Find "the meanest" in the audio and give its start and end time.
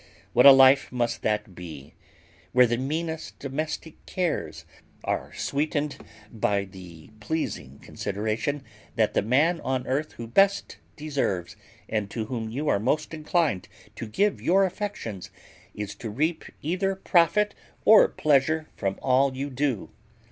2.65-3.37